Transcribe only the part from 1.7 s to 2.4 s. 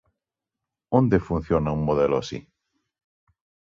un modelo así?